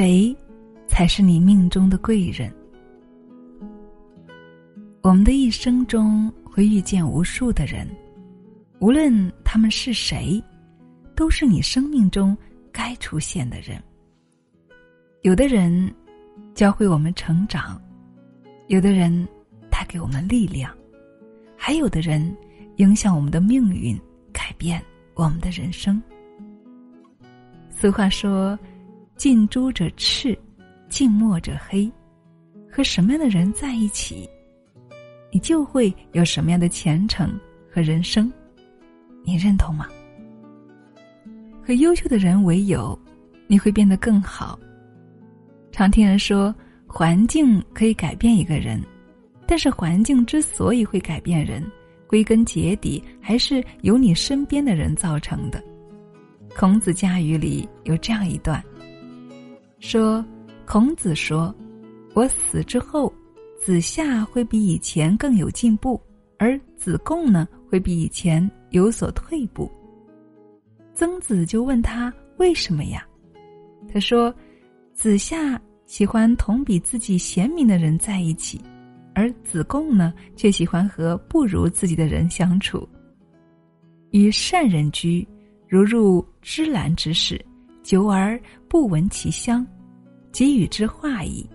[0.00, 0.32] 谁
[0.86, 2.54] 才是你命中的贵人？
[5.02, 7.84] 我们的一生中会遇见无数的人，
[8.78, 9.12] 无论
[9.44, 10.40] 他们是谁，
[11.16, 12.38] 都是你生命中
[12.70, 13.82] 该出现的人。
[15.22, 15.92] 有的人
[16.54, 17.76] 教会我们成长，
[18.68, 19.26] 有的人
[19.68, 20.72] 带给我们力量，
[21.56, 22.36] 还有的人
[22.76, 24.00] 影响我们的命运，
[24.32, 24.80] 改变
[25.14, 26.00] 我们的人生。
[27.68, 28.56] 俗话说
[29.18, 30.38] ：“近朱者赤，
[30.88, 31.90] 近墨者黑。”
[32.70, 34.30] 和什么样的人在一起，
[35.32, 37.36] 你就会有什么样的前程
[37.68, 38.32] 和人生。
[39.24, 39.88] 你认同吗？
[41.66, 42.96] 和优秀的人为友，
[43.48, 44.56] 你会变得更好。
[45.72, 46.54] 常听人说，
[46.86, 48.80] 环境可以改变一个人，
[49.48, 51.60] 但是环境之所以会改变人，
[52.06, 55.60] 归根结底还是由你身边的人造成的。
[56.56, 58.62] 孔子家语里有这样一段，
[59.80, 60.24] 说
[60.66, 61.54] ：“孔子说，
[62.14, 63.12] 我死之后，
[63.60, 66.00] 子夏会比以前更有进步，
[66.36, 69.70] 而子贡呢，会比以前有所退步。”
[70.94, 73.06] 曾子就问他为什么呀？
[73.92, 74.34] 他说
[74.94, 78.60] ：“子夏喜欢同比自己贤明的人在一起，
[79.14, 82.86] 而子贡呢，却喜欢和不如自己的人相处。
[84.10, 85.26] 与善人居。”
[85.70, 87.38] 如入芝兰之室，
[87.88, 89.66] 久而不闻其香，
[90.30, 91.48] 即与之化矣。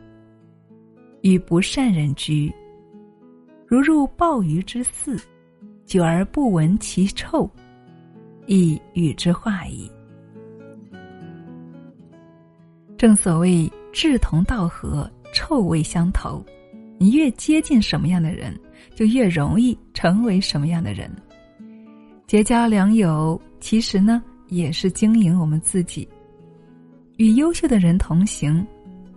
[1.21, 2.51] 与不善人居，
[3.67, 5.15] 如入鲍鱼之肆，
[5.85, 7.47] 久而不闻其臭，
[8.47, 9.87] 亦与之化矣。
[12.97, 16.43] 正所谓志同道合，臭味相投。
[16.97, 18.59] 你越接近什么样的人，
[18.95, 21.07] 就越容易成为什么样的人。
[22.25, 23.39] 结交良友。
[23.59, 26.05] 其实呢，也是经营我们自己。
[27.17, 28.65] 与优秀的人同行，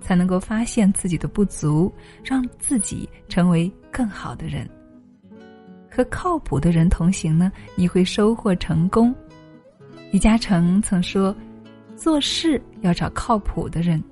[0.01, 1.93] 才能够发现自己的不足，
[2.23, 4.69] 让自己成为更好的人。
[5.91, 9.15] 和靠谱的人同行呢，你会收获成功。
[10.13, 11.35] 李嘉诚曾说
[11.97, 14.03] ：“做事要找靠谱的人，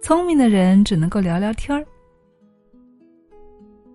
[0.00, 1.86] 聪明的人只能够聊聊天儿。”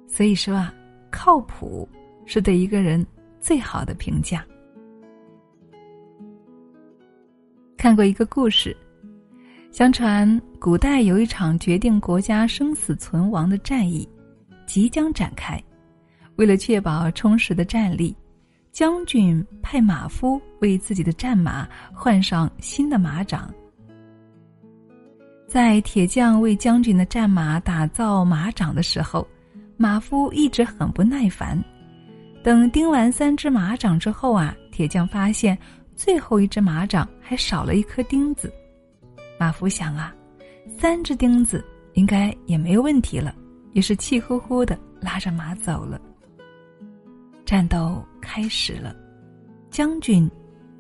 [0.08, 0.74] 所以说啊，
[1.12, 1.90] 靠谱
[2.26, 3.06] 是对一个人
[3.40, 4.46] 最好的评价。
[7.76, 8.76] 看过一个故事，
[9.78, 14.10] 相传古代有一场决定国家生死存亡的战役，
[14.66, 15.64] 即将展开。
[16.36, 18.18] 为了确保充实的战力，
[18.72, 23.54] 将军派马夫为自己的战马换上新的马掌。
[25.48, 29.28] 在铁匠为将军的战马打造马掌的时候，
[29.78, 31.56] 马夫一直很不耐烦。
[32.44, 35.56] 等钉完三只马掌之后啊，铁匠发现。
[35.96, 38.52] 最后一只马掌还少了一颗钉子，
[39.40, 40.14] 马夫想啊，
[40.78, 43.36] 三只钉子应该也没有问题了，
[43.74, 46.00] 于是气呼呼的拉着马走了。
[47.46, 48.96] 战斗开始了，
[49.70, 50.30] 将军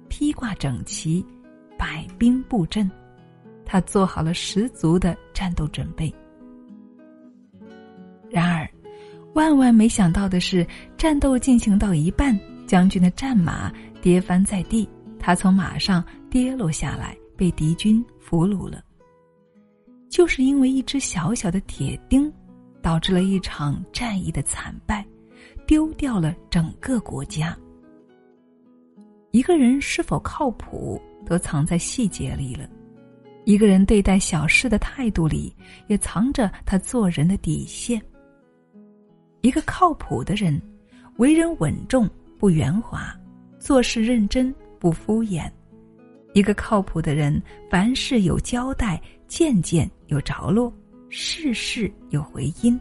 [0.09, 1.25] 披挂整齐，
[1.77, 2.89] 百兵布阵，
[3.65, 6.13] 他做好了十足的战斗准备。
[8.29, 8.69] 然而，
[9.33, 14.87] 万万没想到的是，战斗进行到一半，将军的战马跌翻在地。
[15.19, 18.83] 他从马上跌落下来，被敌军俘虏了。
[20.09, 22.31] 就是因为一只小小的铁钉，
[22.81, 25.05] 导致了一场战役的惨败，
[25.65, 27.57] 丢掉了整个国家。
[29.31, 32.67] 一个人是否靠谱，都藏在细节里了；
[33.45, 35.53] 一个人对待小事的态度里，
[35.87, 38.01] 也藏着他做人的底线。
[39.41, 40.59] 一个靠谱的人，
[41.17, 42.09] 为人稳重
[42.39, 43.13] 不圆滑，
[43.59, 44.53] 做事认真。
[44.79, 45.51] 不敷衍，
[46.37, 50.71] 一个靠谱的人，凡事有交代，件件有着落，
[51.09, 52.79] 事事有回音。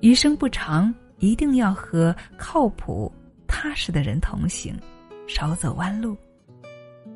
[0.00, 3.12] 余生不长，一定要和靠谱、
[3.46, 4.74] 踏实的人同行，
[5.28, 6.16] 少走弯路，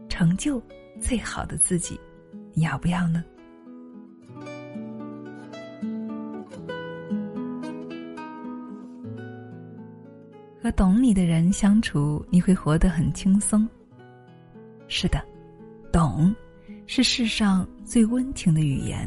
[0.09, 0.63] 成就
[1.01, 1.99] 最好的自己。
[2.55, 3.25] 你要不要呢？
[10.63, 13.69] 和懂你的人相处，你会活得很轻松。
[14.87, 15.23] 是的，
[16.09, 16.35] 懂，
[16.87, 19.07] 是世上最温情的语言。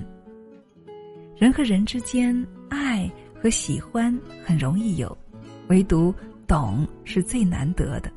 [1.35, 3.11] 人和人之间，爱
[3.41, 4.15] 和喜欢
[4.45, 5.17] 很容易有，
[5.67, 6.13] 唯独
[6.45, 8.11] 懂是最难得的。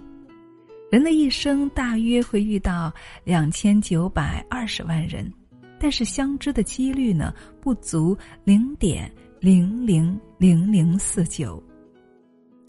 [0.90, 2.92] 人的一生大约会遇到
[3.24, 5.32] 两千九百二十万人，
[5.80, 7.32] 但是相知的几率呢，
[7.62, 8.14] 不足
[8.44, 9.10] 零点
[9.40, 11.62] 零零零零四九。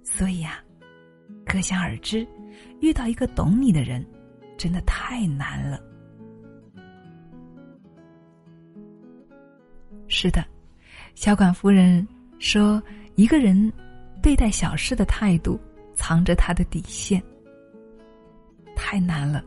[0.02, 0.64] 所以啊，
[1.46, 2.26] 可想而知，
[2.80, 4.04] 遇到一个懂你的人。
[4.58, 5.78] 真的太难了。
[10.08, 10.44] 是的，
[11.16, 12.08] 小管夫人
[12.40, 12.82] 说，
[13.16, 13.72] 一个人
[14.22, 15.60] 对待小事的态度，
[15.94, 17.22] 藏着他的底线。
[18.76, 19.44] 太难了。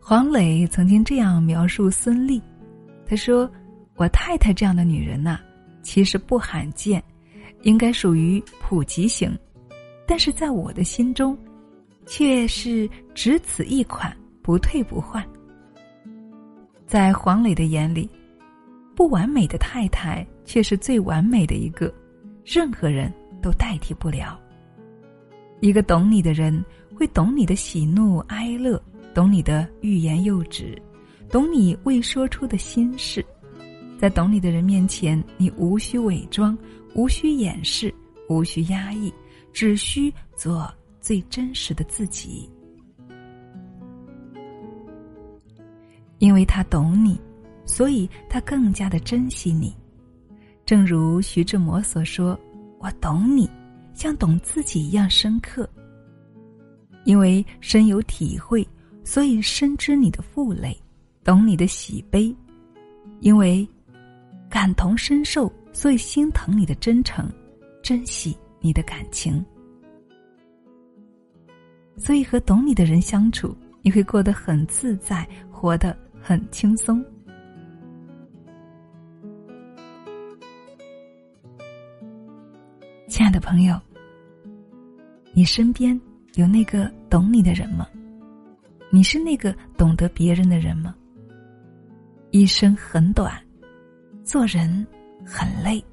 [0.00, 2.40] 黄磊曾经这样描述孙俪，
[3.06, 3.50] 他说
[3.96, 5.38] ：“我太太这样的女人呐，
[5.82, 7.02] 其实不罕见，
[7.62, 9.36] 应该属于普及型，
[10.06, 11.36] 但是在我的心中，
[12.06, 15.24] 却是只此一款，不退不换。”
[16.86, 18.10] 在黄磊的眼里，
[18.94, 21.92] 不完美的太太却是最完美的一个，
[22.44, 23.12] 任何人
[23.42, 24.38] 都代替不了。
[25.60, 26.64] 一个懂你的人。
[26.94, 28.80] 会懂你的喜怒哀乐，
[29.12, 30.80] 懂你的欲言又止，
[31.30, 33.24] 懂你未说出的心事，
[33.98, 36.56] 在懂你的人面前，你无需伪装，
[36.94, 37.92] 无需掩饰，
[38.28, 39.12] 无需压抑，
[39.52, 42.48] 只需做最真实的自己。
[46.18, 47.20] 因为他懂你，
[47.64, 49.74] 所以他更加的珍惜你。
[50.64, 52.38] 正如徐志摩所说
[52.78, 53.48] ：“我懂你，
[53.94, 55.68] 像懂自己一样深刻。”
[57.04, 58.66] 因为深有体会，
[59.02, 60.76] 所以深知你的负累，
[61.24, 62.32] 懂你的喜悲；
[63.20, 63.66] 因为
[64.48, 67.28] 感同身受，所以心疼你的真诚，
[67.82, 69.44] 珍惜你的感情。
[71.96, 77.04] 所以和懂你的人相处，你会过得很自在，活得很轻松。
[83.12, 83.78] 亲爱的朋友，
[85.34, 86.00] 你身边。
[86.36, 87.86] 有那个懂你的人吗？
[88.88, 90.94] 你是那个懂得别人的人吗？
[92.30, 93.38] 一生很短，
[94.24, 94.86] 做人
[95.26, 95.84] 很累，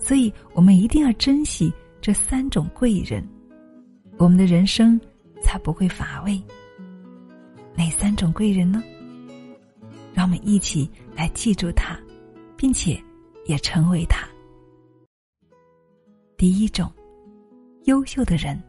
[0.00, 3.24] 所以我们一定要珍惜这三种贵人，
[4.16, 5.00] 我们的人生
[5.40, 6.42] 才不会乏味。
[7.76, 8.82] 哪三种贵人呢？
[10.12, 11.96] 让我们一起来记住他，
[12.56, 13.00] 并且
[13.46, 14.26] 也成为他。
[16.42, 16.90] 第一种，
[17.84, 18.60] 优秀的人。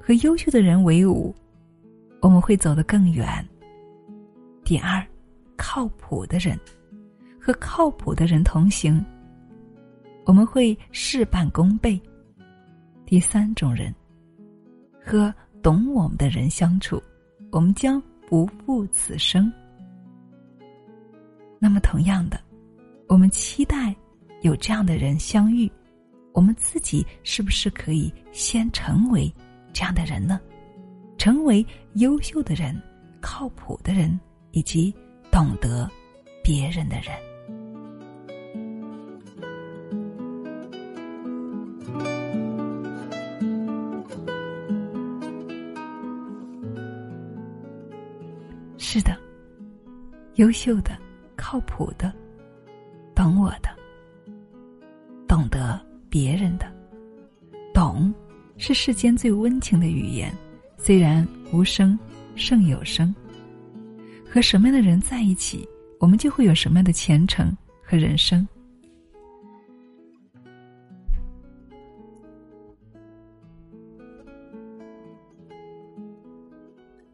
[0.00, 1.34] 和优秀的人为伍，
[2.20, 3.44] 我们会走得更远。
[4.62, 5.04] 第二，
[5.56, 6.56] 靠谱的人，
[7.40, 9.04] 和靠谱的人同行，
[10.24, 12.00] 我们会事半功倍。
[13.04, 13.92] 第三种人，
[15.04, 17.02] 和懂我们的人相处，
[17.50, 19.52] 我们将不负此生。
[21.58, 22.40] 那么，同样的，
[23.08, 23.92] 我们期待
[24.42, 25.68] 有这样的人相遇，
[26.32, 29.32] 我们自己是不是可以先成为？
[29.72, 30.40] 这样的人呢，
[31.16, 32.76] 成为优秀的人、
[33.20, 34.18] 靠谱的人
[34.50, 34.92] 以及
[35.30, 35.88] 懂得
[36.42, 37.14] 别人的人。
[48.76, 49.16] 是的，
[50.34, 50.98] 优秀的、
[51.36, 52.12] 靠谱的、
[53.14, 53.68] 懂我的、
[56.10, 56.66] 别人的、
[57.72, 58.12] 懂。
[58.62, 60.30] 是世间最温情的语言，
[60.76, 61.98] 虽然无声
[62.36, 63.14] 胜有声。
[64.28, 65.66] 和什么样的人在一起，
[65.98, 68.46] 我们就会有什么样的前程和人生。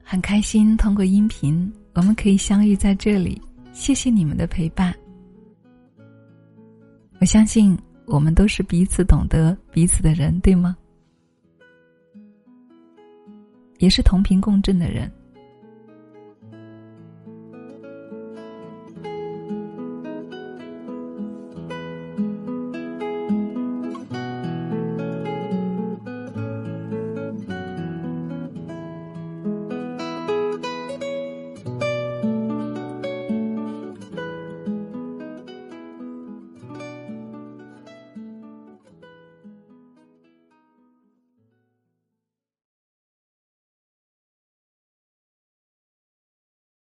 [0.03, 3.41] 很开心通过音频，我们可以相遇在这里。
[3.73, 4.93] 谢谢你们的陪伴。
[7.21, 10.77] 我相信我们都是彼此懂得彼此的人，对吗？
[13.79, 15.11] 也是同频共振的人。